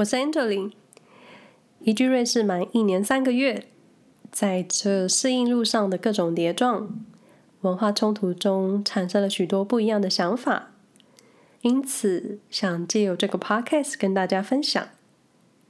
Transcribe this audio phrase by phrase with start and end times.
[0.00, 0.72] 我是 Angeline，
[1.80, 3.66] 移居瑞士满一年三个月，
[4.32, 7.04] 在这适应路上的各种跌撞、
[7.60, 10.70] 文化冲突中，产生了许多不一样的想法，
[11.60, 14.88] 因此想借由这个 Podcast 跟大家分享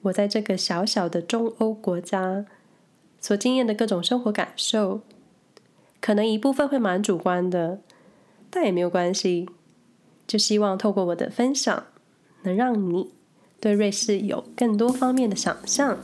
[0.03, 2.47] 我在这个小小的中欧国家
[3.21, 5.01] 所经验的各种生活感受，
[6.01, 7.81] 可能一部分会蛮主观的，
[8.49, 9.49] 但也没有关系，
[10.29, 11.87] 就希望透过我的分享，
[12.43, 13.11] 能让你。
[13.61, 15.99] 对瑞士有更多方面的想象。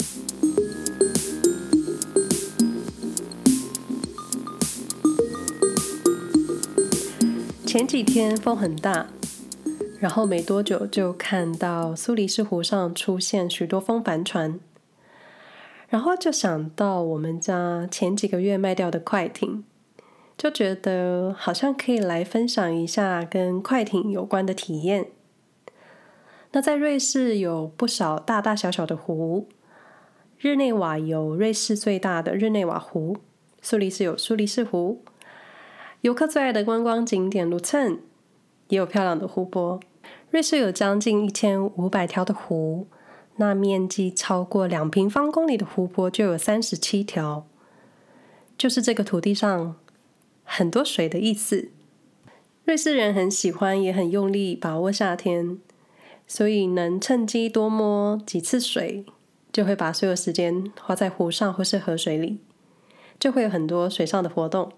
[7.65, 9.07] 前几天风很大，
[9.99, 14.59] 然后没多久就看到苏黎世湖上出现许多风帆船，
[15.89, 19.65] 然后就想到我们家前几个月卖掉的快艇，
[20.39, 25.09] 就觉得好像可以来分享一下跟快艇有关的体验。
[26.57, 29.47] 那在瑞士有不少大大小小的湖，
[30.39, 33.19] 日内瓦有瑞士最大的日内瓦湖，
[33.61, 35.03] 苏黎世有苏黎世湖，
[36.01, 38.01] 游客最爱的观光景点卢茨
[38.69, 39.79] 也有漂亮的湖泊。
[40.31, 42.87] 瑞士有将近一千五百条的湖，
[43.37, 47.47] 那面积超过两平方公里的湖泊就有三十七条，
[48.57, 49.77] 就是这个土地上
[50.43, 51.69] 很多水的意思。
[52.65, 55.59] 瑞士人很喜欢，也很用力把握夏天。
[56.27, 59.05] 所以能趁机多摸几次水，
[59.53, 62.39] 就会把所有时间花在湖上或是河水里，
[63.19, 64.73] 就会有很多水上的活动。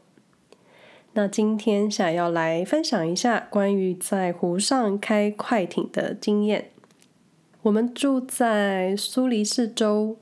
[1.14, 6.70] 那今天想要来分享一下关于在湖上开快艇的经验。
[7.62, 10.16] 我们住在苏黎世州，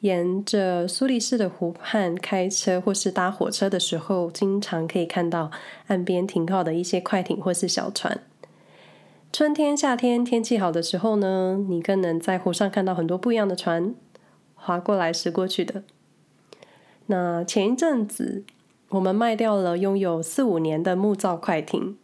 [0.00, 5.50] 沿着苏黎世的湖畔开车或是搭火车的时候，经常可以看到
[5.86, 8.20] 岸边停靠的一些快艇或是小船。
[9.32, 13.94] 春天、夏天天气好的时候呢，你更能在湖上看到很多不一样的船
[14.54, 15.82] 划过来、驶过去的。
[17.06, 18.44] 那前一阵子，
[18.88, 21.98] 我们卖掉了拥有四五年的木造快艇，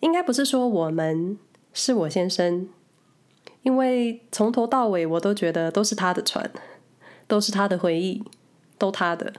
[0.00, 1.38] 应该不是说我们，
[1.72, 2.68] 是我先生，
[3.62, 6.50] 因为从头到尾我都觉得都是他的船，
[7.26, 8.22] 都是他的回忆，
[8.76, 9.32] 都他的。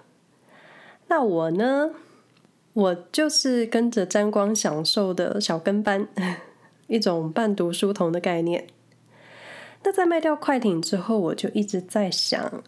[1.08, 1.92] 那我呢，
[2.74, 6.08] 我就是跟着沾光享受的小跟班。
[6.88, 8.68] 一种半读书童的概念。
[9.84, 12.64] 那在卖掉快艇之后，我就一直在想，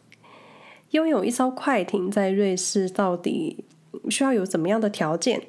[0.91, 3.65] 拥有一艘快艇在瑞士到底
[4.09, 5.47] 需要有怎么样的条件？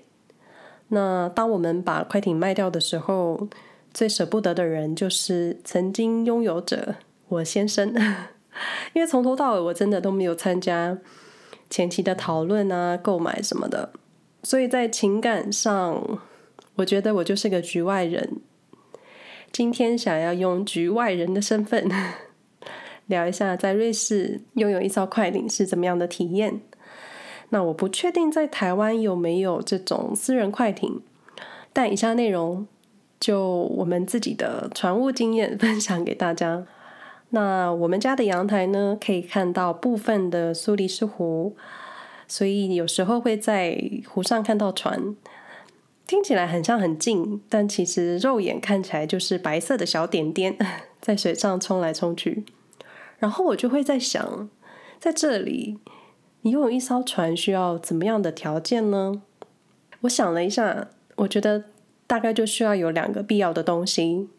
[0.89, 3.49] 那当我们把快艇卖掉的时候，
[3.93, 6.95] 最舍不得的人就是曾经拥有者
[7.29, 7.93] 我先生，
[8.95, 10.97] 因为从头到尾我真的都没有参加
[11.69, 13.93] 前期的讨论啊、购买什么的，
[14.43, 16.19] 所以在情感上，
[16.77, 18.41] 我觉得我就是个局外人。
[19.51, 21.89] 今天想要用局外人的身份
[23.07, 26.61] 聊一下，在瑞士拥有一艘快艇是怎么样的体验。
[27.51, 31.01] 那我不确定在台湾有没有这种私人快艇，
[31.73, 32.67] 但以下内容
[33.19, 33.43] 就
[33.79, 36.67] 我们自己的船务经验 分享给大家。
[37.31, 41.57] 那我们家的阳台呢，可以看到部分的苏黎世湖，
[42.27, 45.17] 所以有时候会在湖上看到船。
[46.09, 50.57] 听起来很像很近，但其实肉眼看起来就是白色的小点点
[51.03, 52.47] 在水上冲来冲去。
[53.19, 54.49] 然后我就会在想，
[54.99, 55.79] 在这里
[56.41, 59.21] 你拥有一艘船需要怎么样的条件呢？
[60.01, 61.65] 我想了一下，我觉得
[62.07, 64.31] 大概就需要有两个必要的东西：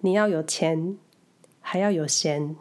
[0.00, 0.98] 你要有钱，
[1.60, 2.56] 还要有闲。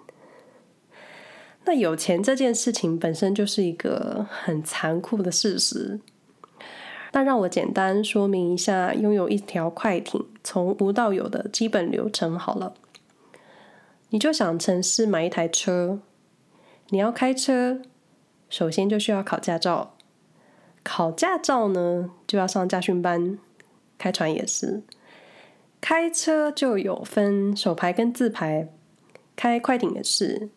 [1.65, 5.99] 那有钱这件事情本身就是一个很残酷的事实。
[7.11, 12.73] 那让我简单说明一下，拥有一条快艇从无到有的基本流程好了。
[14.09, 15.99] 你就想城市买一台车，
[16.89, 17.81] 你要开车，
[18.49, 19.95] 首先就需要考驾照。
[20.83, 23.37] 考驾照呢，就要上驾训班。
[23.97, 24.81] 开船也是，
[25.81, 28.69] 开车就有分手牌跟自牌，
[29.35, 30.49] 开快艇也是。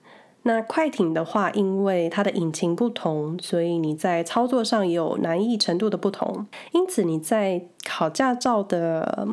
[0.44, 6.48] 那快艇的话，因为它的引擎不同，所以你在操作上有难易程度的不同。
[6.72, 9.28] 因此你在考驾照的，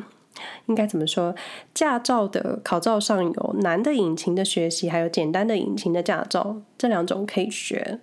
[0.68, 1.36] 应该怎么说？
[1.74, 8.00] 驾照的考照上有难的引擎的学习，还有简单的引擎的驾照，这两种可以学。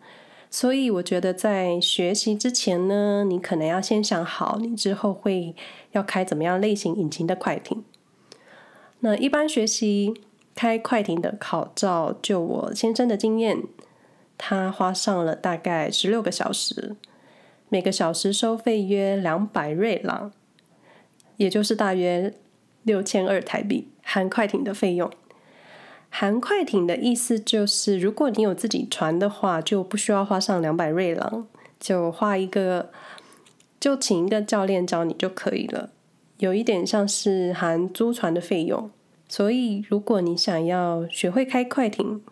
[0.50, 5.54] 所以我觉得在学习之前呢，你可能要先想好，你之后会
[5.92, 7.84] 要开怎么样类型引擎的快艇。
[8.98, 10.14] 那一般学习。
[10.56, 13.62] 开快艇的考照，就我先生的经验，
[14.38, 16.96] 他花上了大概十六个小时，
[17.68, 20.32] 每个小时收费约两百瑞郎，
[21.36, 22.32] 也就是大约
[22.82, 25.10] 六千二台币，含快艇的费用。
[26.08, 31.46] 含快艇的意思就是，如果你有自己船的话，就不需要花上两百瑞郎，
[31.78, 32.90] 就花一个，
[33.78, 35.90] 就请一个教练教你就可以了。
[36.38, 38.90] 有一点像是含租船的费用。
[39.28, 42.22] 所以，如果你想要学会开快艇，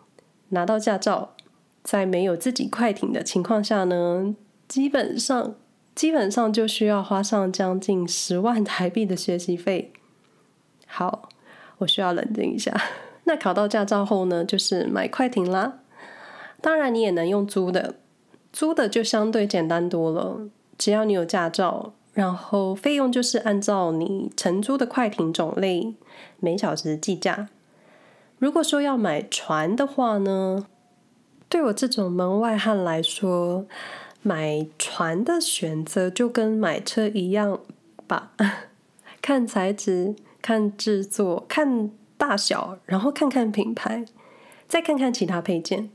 [0.49, 1.35] 拿到驾照，
[1.83, 4.35] 在没有自己快艇的情况下呢，
[4.67, 5.55] 基本上
[5.93, 9.91] 基本上就需要花上将近十万台币的学习费。
[10.87, 11.29] 好，
[11.79, 12.73] 我需要冷静一下。
[13.25, 15.79] 那考到驾照后呢，就是买快艇啦。
[16.61, 17.95] 当然，你也能用租的，
[18.53, 20.47] 租的就相对简单多了。
[20.77, 25.93] 只要你有驾照，然后费用就是按照你承租的快艇种类，
[26.39, 27.49] 每小时计价。
[28.39, 30.65] 如果说要买船的话呢，
[31.47, 33.67] 对我这种门外汉来说，
[34.23, 37.59] 买船的选择就跟买车一样
[38.07, 38.31] 吧，
[39.21, 41.91] 看材质、看制作、看。
[42.17, 44.05] 大小，然后看看品牌，
[44.69, 45.89] 再看看其他配件。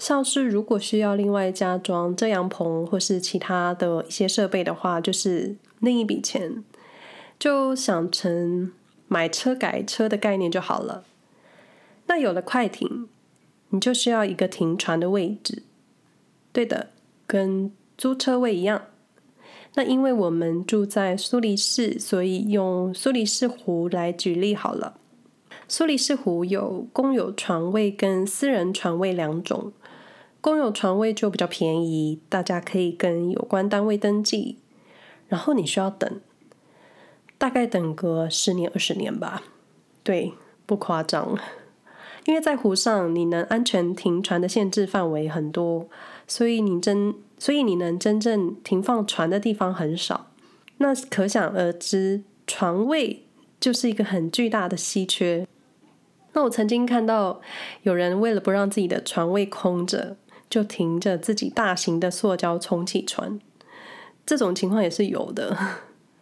[0.00, 6.64] 像是如果需要另外加装遮阳棚或是其他的一些设备的话，就是另一笔钱。
[7.38, 8.72] 就想成
[9.08, 11.04] 买车改车的概念就好了。
[12.06, 13.08] 那有了快艇，
[13.68, 15.62] 你就需要一个停船的位置。
[16.50, 16.88] 对的，
[17.26, 18.82] 跟租车位一样。
[19.74, 24.96] 那因为我们住在苏黎世，所以用苏黎世湖来举例好了。
[25.68, 29.72] 苏黎世湖有公有船位跟私人船位两种，
[30.40, 34.56] 公有床位就比较便宜，大家可以跟有关单位登记，
[35.28, 36.20] 然后你需要等，
[37.36, 39.42] 大概等个十年二十年吧，
[40.02, 40.32] 对，
[40.64, 41.38] 不夸张，
[42.24, 45.88] 因为在湖上你能安全停船的限制范围很多，
[46.26, 50.30] 所以你真，所以你能真正停放船的地方很少，
[50.78, 53.24] 那可想而知，船位
[53.60, 55.46] 就是一个很巨大的稀缺。
[56.32, 57.40] 那我曾经看到
[57.82, 60.16] 有人为了不让自己的船位空着，
[60.50, 63.40] 就停着自己大型的塑胶充气船，
[64.26, 65.56] 这种情况也是有的。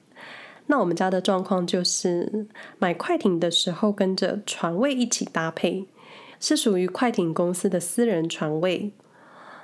[0.71, 2.47] 那我们家的状况就是
[2.79, 5.87] 买快艇的时候跟着船位一起搭配，
[6.39, 8.93] 是属于快艇公司的私人船位。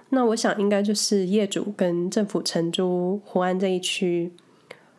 [0.08, 4.32] 那我想应该就是业主跟政府承租湖岸这一区，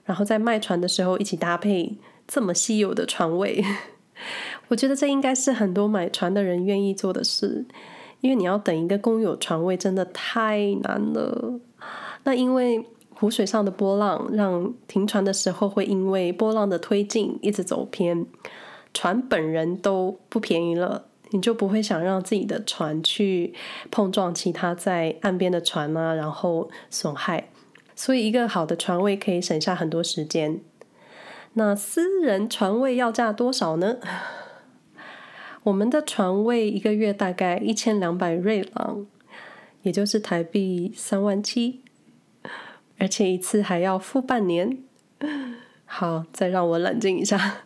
[0.04, 1.98] 然后在卖船的时候一起搭配
[2.28, 3.64] 这么稀有的船位。
[4.70, 7.66] 我觉得这应该是很多买船的人愿意做的事，
[8.22, 11.60] 因为你要等一个公有船位真的太难了。
[12.24, 18.26] 那因为湖水上的波浪，让停船的时候会因为波浪的推进一直走偏，
[18.94, 23.54] 船本人都不便宜了，你就不会想让自己的船去
[23.92, 27.50] 碰撞其他在岸边的船啊，然后损害。
[27.96, 30.60] 所以一个好的船位可以省下很多时间。
[31.54, 33.98] 那私人船位要价多少呢？
[35.66, 39.08] 我们的船位一个月大概一千两百瑞郎，
[39.82, 41.82] 也就是台币三万七，
[43.00, 44.78] 而且一次还要付半年。
[45.86, 47.64] 好，再让我冷静一下，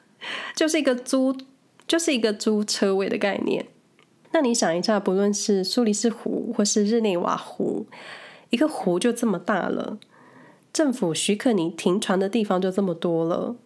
[0.55, 1.35] 就是一个租，
[1.85, 3.67] 就是一个租车位的概念。
[4.31, 7.85] 那你想一下，不论是苏黎世湖或是日内瓦湖，
[8.49, 9.97] 一个湖就这么大了，
[10.71, 13.57] 政府许可你停船的地方就这么多了。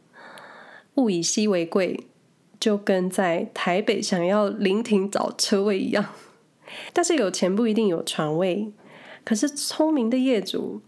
[0.95, 2.07] 物以稀为贵，
[2.63, 6.06] 就跟在台北想要临停找车位一样。
[6.94, 8.71] 但是有钱不一定有船位，
[9.26, 10.81] 可是聪明的业主，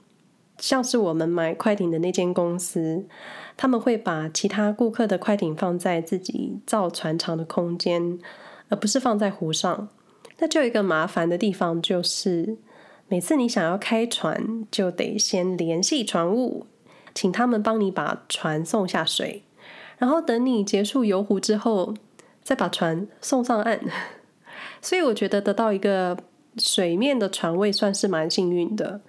[0.57, 3.05] 像是我们买快艇的那间公司，
[3.57, 8.19] 他们会把其他顾客的快艇放在自己造船厂的空间，
[8.69, 9.89] 而不是放在湖上。
[10.37, 12.57] 那就有一个麻烦的地方，就是
[13.09, 16.67] 每次你想要开船，就得先联系船务，
[17.13, 19.43] 请他们帮你把船送下水。
[20.05, 21.95] 然后等你结束游湖之后，
[22.43, 23.79] 再把船送上岸。
[24.79, 26.15] 所以我觉得得到一个
[26.59, 29.01] 水面的船位算是蛮幸运的。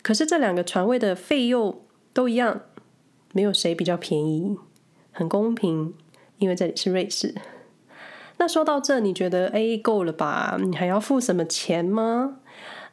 [0.00, 1.82] 可是这两个船位的费用
[2.14, 2.62] 都一样，
[3.34, 4.56] 没有谁比较便宜，
[5.12, 5.92] 很公平，
[6.38, 7.34] 因为这里是瑞士。
[8.38, 10.56] 那说到这，你觉得哎够了吧？
[10.58, 12.38] 你还要付什么钱吗？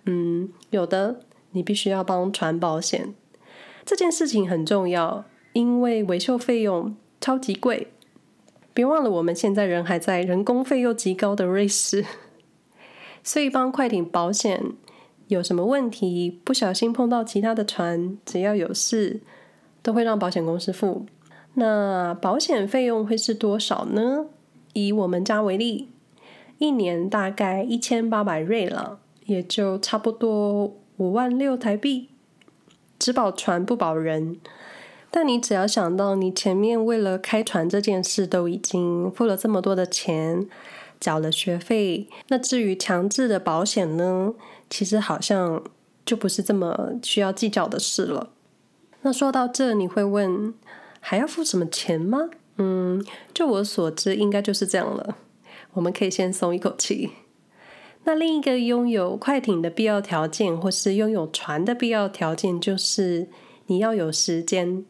[0.05, 3.15] 嗯，有的，你必须要帮船保险，
[3.85, 5.23] 这件事情很重要。
[5.53, 7.87] 因为维修费用超级贵，
[8.71, 12.05] 别忘了我们现在人还在人工费又极高的瑞士，
[13.23, 14.63] 所以帮快艇保险
[15.29, 19.21] 有什么问题，不小心碰到其他的船，只要有事，
[19.81, 21.07] 都会让保险公司付。
[21.55, 24.27] 那保险费用会是多少呢？
[24.73, 25.89] 以我们家为例，
[26.59, 32.09] 一年大概一千八百瑞郎，也就差不多五万六台币，
[32.99, 34.37] 只保船不保人。
[35.15, 40.45] 但你只要想到，你前面为了开船这件事都已经付了这么多的钱，
[40.99, 42.09] 缴了学费。
[42.27, 44.33] 那至于强制的保险呢，
[44.69, 45.63] 其实好像
[46.05, 48.31] 就不是这么需要计较的事了。
[49.03, 50.53] 那说到这，你会问，
[50.99, 52.29] 还要付什么钱吗？
[52.57, 53.01] 嗯，
[53.33, 55.15] 就我所知，应该就是这样了。
[55.75, 57.11] 我们可以先松一口气。
[58.03, 63.29] 那另一个拥有快艇的必要条件，或是拥有船的必要条件，就是
[63.67, 64.83] 你要有时间。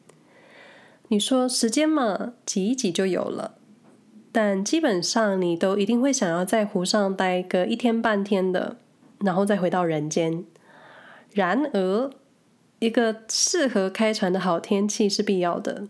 [1.09, 3.55] 你说时间嘛，挤一挤就有了。
[4.31, 8.77] 但基本上你都一定会想要在湖上待个一天半天的，
[9.19, 10.43] 然后再回到人间。
[11.31, 12.12] 然而，
[12.79, 15.88] 一个适合开船的好天气是必要的。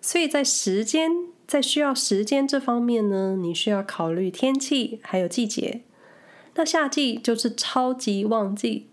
[0.00, 1.10] 所以在时间，
[1.46, 5.82] 在需要时间这方面呢，你需要考虑天气还有季节。
[6.56, 8.88] 那夏季就是超级旺季，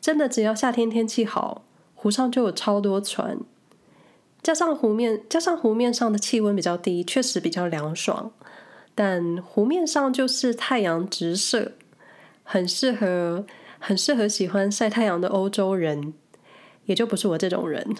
[0.00, 3.38] 真的只要夏天天气好，湖上就有超多船。
[4.48, 8.32] 加上湖面，加上湖面上的气温比较低，确实比较凉爽。
[8.94, 11.72] 但湖面上就是太阳直射，
[12.44, 13.44] 很适合，
[13.78, 16.14] 很适合喜欢晒太阳的欧洲人，
[16.86, 17.94] 也就不是我这种人。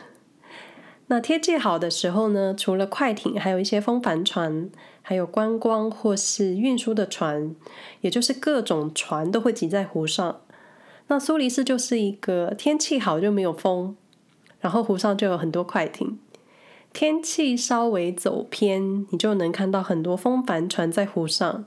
[1.08, 4.70] 那天气好的时候呢，除了快艇，还有一些风帆船，
[5.02, 7.54] 还有观光或是运输的船，
[8.00, 10.40] 也就是各种船都会挤在湖上。
[11.08, 13.94] 那苏黎世就是一个天气好就没有风，
[14.60, 16.18] 然后湖上就有很多快艇。
[16.98, 21.64] 天气稍微走偏，你就能看到很多风帆船在湖上。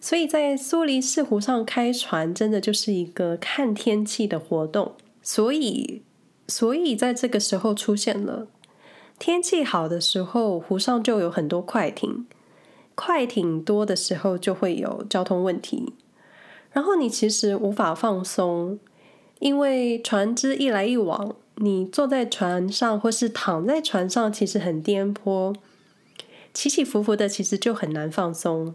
[0.00, 4.94] 所以在苏黎世湖上开船，真的就是一个看天气的活动。
[5.20, 6.00] 所以，
[6.48, 8.46] 所以在这个时候出现了。
[9.18, 12.24] 天气好的时候，湖上就有很多快艇。
[12.94, 15.92] 快艇多的时候，就会有交通问题。
[16.72, 18.78] 然后你其实无法放松，
[19.40, 25.54] 因为船只一来一往，你坐在船上或是躺在船上，其实很颠簸，
[26.52, 28.74] 起起伏伏的，其实就很难放松。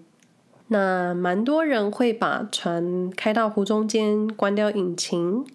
[0.68, 5.46] 那蛮多人会把船开到湖中间，关掉引擎。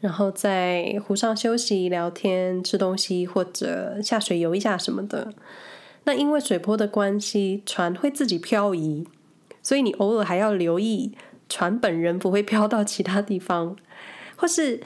[0.00, 5.32] 然后在湖上休息、聊天、吃东西，或者下水游一下什么的。
[6.04, 9.06] 那因为水波的关系，船会自己漂移，
[9.62, 11.12] 所以你偶尔还要留意
[11.48, 13.76] 船本人不会飘到其他地方，
[14.36, 14.82] 或是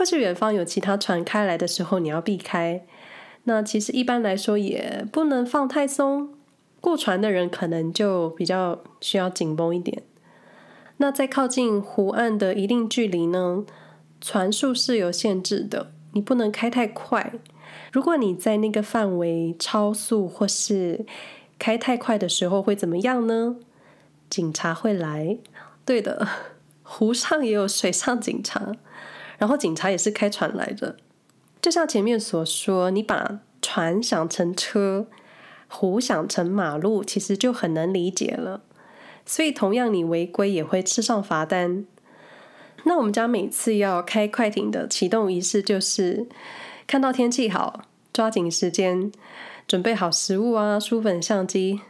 [0.00, 2.86] 或是远方有其他船开来的时候，你要避开。
[3.44, 6.32] 那其实一般来说也不能放太松，
[6.80, 10.02] 过船的人可能就比较需要紧绷一点。
[10.96, 13.66] 那在靠近湖岸的一定距离呢，
[14.22, 17.34] 船速是有限制的，你不能开太快。
[17.92, 21.04] 如果你在那个范围超速或是
[21.58, 23.56] 开太快的时候，会怎么样呢？
[24.30, 25.36] 警察会来。
[25.84, 26.26] 对的，
[26.82, 28.72] 湖上也有水上警察，
[29.40, 30.96] 然后警察也是开船来的。
[31.60, 35.06] 就像前面所说，你把船想成车，
[35.66, 38.60] 湖想成马路，其实就很能理解了。
[39.26, 41.84] 所以，同样你违规也会吃上罚单。
[42.84, 46.26] 那我们家每次要开快艇的启动仪式，就是
[46.86, 47.82] 看到天气好，
[48.12, 49.10] 抓紧时间
[49.66, 51.80] 准备好食物啊、书本、相机。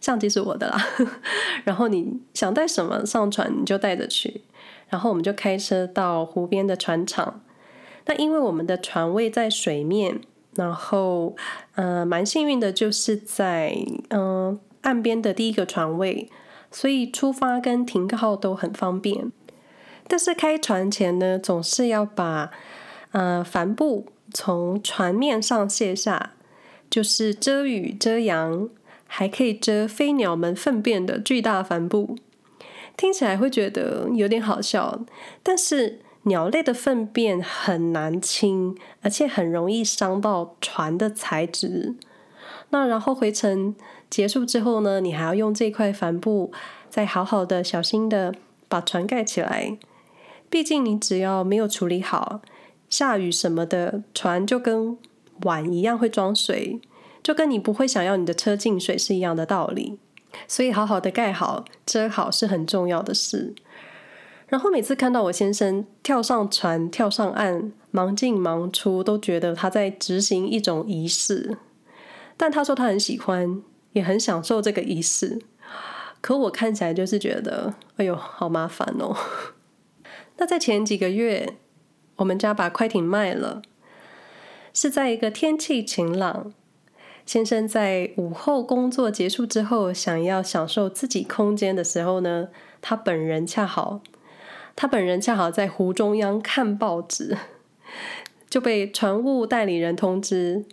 [0.00, 0.86] 相机是我的啦，
[1.64, 4.42] 然后你想带什么上船，你就带着去。
[4.88, 7.42] 然后我们就开车到湖边的船厂。
[8.06, 10.20] 那因为我们的船位在水面，
[10.54, 11.34] 然后
[11.74, 13.76] 呃蛮幸运的，就是在
[14.10, 16.30] 嗯、岸边的第一个船位，
[16.70, 19.32] 所以出发跟停靠都很方便。
[20.06, 22.52] 但是开船前呢，总是要把
[23.10, 26.34] 呃帆布从船面上卸下，
[26.88, 28.68] 就是遮雨遮阳，
[29.08, 32.16] 还可以遮飞鸟们粪便的巨大帆布。
[32.96, 35.00] 听起来会觉得有点好笑，
[35.42, 41.94] 但是鸟类的粪便很难清，而且很容易伤到船的材质。
[42.70, 43.76] 那然后回程
[44.10, 46.50] 结束之后呢，你还要用这块帆布
[46.88, 48.34] 再好好的、小心的
[48.68, 49.78] 把船盖起来。
[50.48, 52.40] 毕竟你只要没有处理好，
[52.88, 54.96] 下雨什么的，船就跟
[55.42, 56.80] 碗一样会装水，
[57.22, 59.98] 就跟你不会想要你的车进水是一样的道理。
[60.48, 63.54] 所以好好的盖好、遮好是很重要的事。
[64.48, 71.58] 然后每次看到我先生跳上船、跳上岸，忙进忙出，都觉得他在执行一种仪式。
[72.36, 73.62] 但他说他很喜欢，
[73.92, 75.40] 也很享受这个仪式。
[76.20, 79.16] 可我看起来就是觉得，哎呦，好麻烦哦。
[80.38, 81.54] 那在前几个月，
[82.16, 83.62] 我们家把快艇卖了，
[84.72, 86.52] 是在一个天气晴朗，
[87.26, 92.48] 先生在午后工作结束之后，想要享受自己空间的时候呢，
[92.80, 94.00] 他本人恰好，
[94.76, 97.36] 他本人恰好在湖中央看报纸，
[98.48, 100.64] 就被船务代理人通知，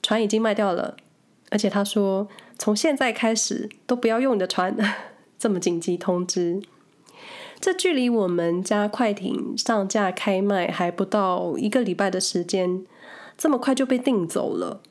[0.00, 0.96] 船已经卖掉了，
[1.50, 4.76] 而且他说从现在开始都不要用你的船，
[5.36, 6.62] 这么紧急通知。
[7.58, 12.86] 这距离我们家快艇上架开卖还不到一个礼拜的时间，
[13.36, 14.82] 这么快就被订走了。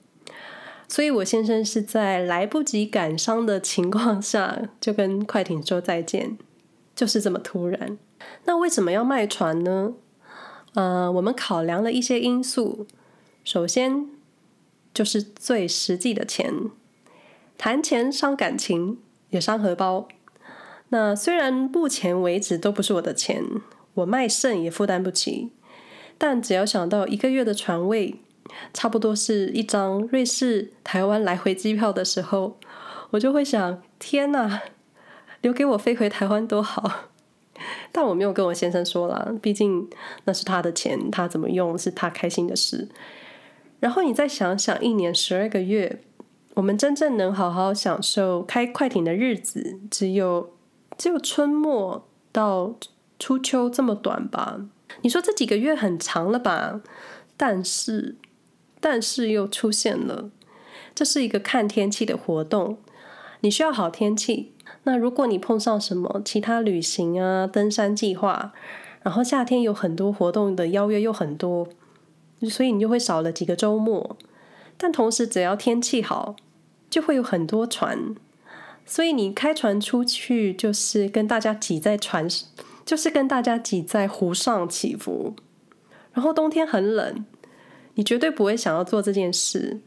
[0.88, 6.38] 所以我先生是在来不及感伤的情况下，就跟快艇说再见，
[6.96, 7.98] 就是这么突然。
[8.46, 9.94] 那为什么要卖船呢？
[10.74, 12.86] 呃，我们考量了一些因素，
[13.44, 14.10] 首先
[14.94, 16.54] 就是最实际的钱，
[17.58, 19.00] 谈钱伤感情，
[19.30, 20.08] 也伤荷包。
[20.89, 23.44] 那虽然目前为止都不是我的钱，
[23.96, 25.50] 我卖肾也负担不起，
[26.18, 28.20] 但只要想到一个月的船位，
[28.74, 32.57] 差不多是一张瑞士台湾来回机票的时候，
[33.12, 34.62] 我就会想：天哪，
[35.41, 37.09] 留给我飞回台湾多好！
[37.91, 39.89] 但我没有跟我先生说啦，毕竟
[40.25, 42.89] 那是他的钱，他怎么用是他开心的事。
[43.79, 46.01] 然后你再想想，一年十二个月，
[46.55, 50.51] 我们真正能好好享受开快艇的日子，只有。
[50.97, 52.74] 只有春末到
[53.19, 54.62] 初秋这么短吧？
[55.01, 56.79] 你说这几个月很长了吧？
[57.35, 58.15] 但是，
[58.88, 60.30] 但是又出现了，
[60.94, 62.77] 这是一个看天气的活动。
[63.39, 64.51] 你需要好天气。
[64.84, 68.54] 那如果你碰上什么其他旅行啊、登山计划，
[69.01, 71.68] 然后夏天有很多活动的邀约又很多，
[72.48, 74.15] 所以你就会少了几个周末。
[74.77, 76.36] 但同时，只要天气好，
[76.88, 78.13] 就会有很多船。
[78.86, 82.27] 所以你开船出去，就是跟大家挤在船，
[82.86, 85.34] 就是跟大家挤在湖上起伏。
[86.13, 87.25] 然后冬天很冷，
[87.96, 89.82] 你绝对不会想要做这件事。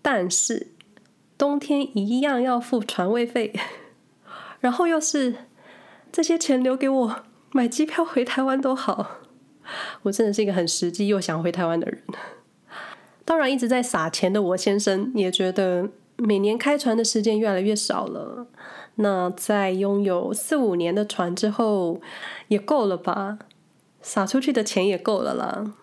[0.00, 0.68] 但是
[1.36, 3.52] 冬天一样要付船位费，
[4.60, 5.34] 然后又是
[6.10, 9.18] 这些钱留给我买机票回台湾多好。
[10.02, 12.02] 我真的是一个很实际又想回台湾的人。
[13.24, 15.90] 当然，一直在撒钱的我先生也觉得。
[16.18, 18.46] 每年开船的时间越来越少了，
[18.96, 22.00] 那在拥有四五年的船之后，
[22.46, 23.38] 也够了吧？
[24.02, 25.74] 撒出去的钱也够了啦。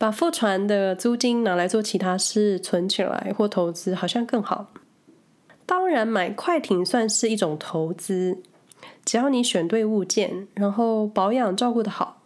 [0.00, 4.72] 把副船的租金拿来做其他事，存起来或投资，好像更好。
[5.66, 8.38] 当然，买快艇算是一种投资，
[9.04, 12.22] 只要你选对物件，然后保养照顾得好，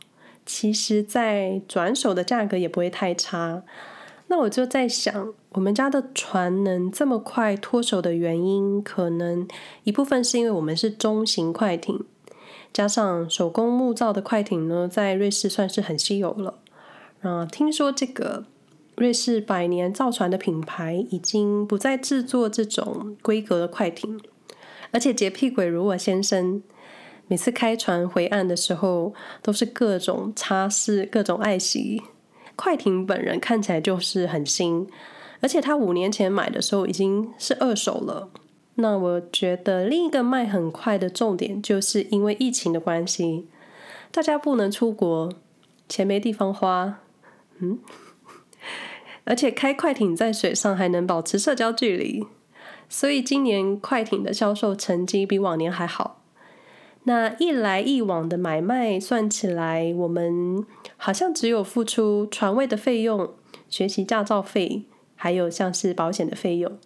[0.47, 3.65] 其实在转手的价格也不会太差。
[4.29, 9.49] 那我就在想，我们家的船能这么快脱手的原因，可能
[9.83, 12.05] 一部分是因为我们是中型快艇，
[12.73, 16.61] 加上手工木造的快艇呢，在瑞士算是很稀有了。
[17.25, 18.45] 啊，听说这个
[18.97, 24.21] 瑞士百年造船的品牌已经不再制作这种规格的快艇，
[24.91, 26.63] 而且洁癖鬼如我先生，
[27.27, 32.03] 每次开船回岸的时候，都是各种擦拭、各种爱惜。
[32.57, 34.87] 快艇本人看起来就是很新，
[35.41, 38.29] 而且他五年前买的时候已经是二手了。
[38.75, 43.47] 那我觉得另一个卖很快的重点，就是因为疫情的关系，
[44.11, 45.33] 大家不能出国，
[45.89, 47.01] 钱没地方花，
[47.59, 47.79] 嗯，
[49.25, 52.27] 而且开快艇在水上还能保持社交距离，
[52.89, 56.23] 所以今年快艇的销售成绩比往年还好。
[57.07, 60.65] 那一来一往的买卖算起来，我们
[60.97, 63.35] 好像只有付出船位的费用、
[63.69, 66.79] 学习驾照费，还有像是保险的费用，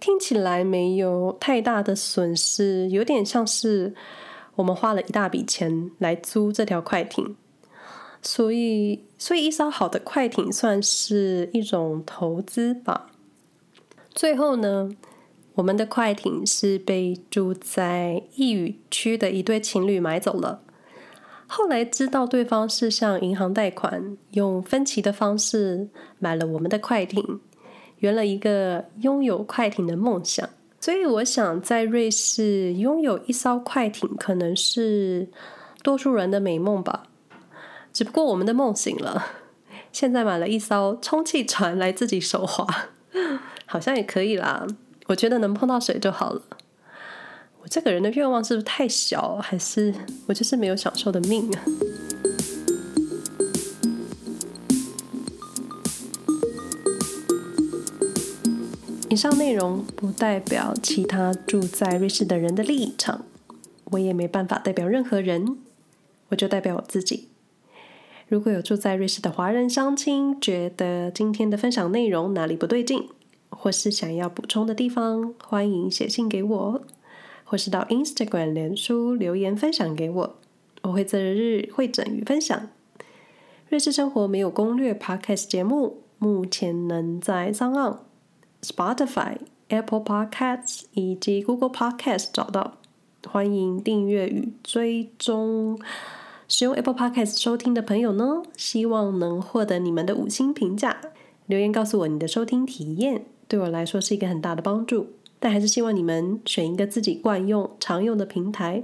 [0.00, 3.94] 听起来没有太大的损失，有点像是
[4.56, 7.36] 我们花了一大笔钱来租这条快艇，
[8.22, 13.10] 所以，所以一艘好的快艇算是一种投资吧。
[14.10, 14.90] 最后呢，
[15.54, 20.60] 我们的快艇是被住在义屿区的一对情侣买走了。
[21.46, 27.40] 后来知道对方是向银行贷款，用分期的方式买了我们的快艇，
[27.98, 30.48] 圆了一个拥有快艇的梦想。
[30.78, 35.28] 所以我想，在瑞士拥有一艘快艇，可能是
[35.82, 37.04] 多数人的美梦吧。
[37.92, 39.26] 只不过我们的梦醒了，
[39.92, 42.66] 现在买了一艘充气船来自己手划，
[43.66, 44.66] 好像也可以啦。
[45.06, 46.42] 我觉得能碰到水就好了。
[47.62, 49.92] 我这个人的愿望是不是太小，还是
[50.26, 51.64] 我就是没有享受的命啊？
[59.10, 63.26] 以上内容不代表其他住在瑞士的人的立场，
[63.86, 65.58] 我也没办法代表任何人，
[66.28, 67.29] 我就代表我自己。
[68.30, 73.08] 如果有住在瑞士的华人乡亲，觉得今天的分享内容哪里不对劲，
[73.48, 76.80] 或是想要补充的地方，欢迎写信给我，
[77.42, 80.36] 或是到 Instagram、脸书留言分享给我，
[80.82, 82.68] 我会择日汇整与分享。
[83.68, 87.96] 瑞士生活没有攻略 Podcast 节目，目前能在 SoundOn、
[88.62, 89.38] Spotify、
[89.70, 92.74] Apple Podcasts 以及 Google Podcasts 找到。
[93.26, 95.80] 欢迎订阅与追踪。
[96.50, 101.00] 使用 Apple Podcast 收听的朋友呢，希望能获得你们的五星评价，
[101.46, 105.10] 留言告诉我你的收听体验，对我来说是一个很大的帮助。
[105.38, 108.82] 但还是希望你们选一个自己惯用、常用的平台，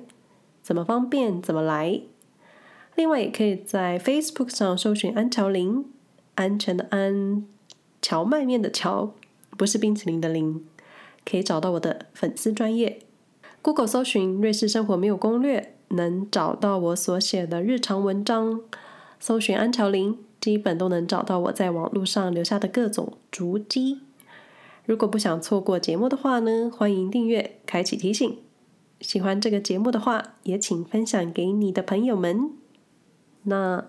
[0.62, 2.02] 怎么方便怎么来。
[2.94, 5.84] 另外，也可以在 Facebook 上搜寻安乔林，
[6.36, 7.44] 安全的安，
[8.00, 9.10] 荞麦面的荞，
[9.56, 10.64] 不是冰淇淋的淋，
[11.28, 13.00] 可以找到我的粉丝专业。
[13.60, 15.72] Google 搜寻瑞士生活没有攻略。
[15.88, 18.60] 能找到我所写的日常文章，
[19.20, 24.00] 搜寻安乔林，基本都能找到我在网络上留下的各种足迹。
[24.84, 28.38] 如果不想错过节目的话呢，欢迎订阅，开启提醒。
[29.00, 32.50] 喜欢这个节目的话，也请分享给你的朋友们。
[33.42, 33.84] 那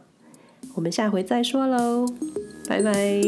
[0.75, 2.05] 我们下回再说喽，
[2.67, 3.21] 拜拜。